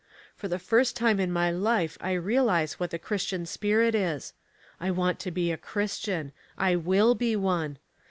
[0.35, 4.33] For the first time in my life I realize what the Christian spirit is,
[4.79, 6.31] I want to be a Christian—
[6.67, 7.77] I will be one.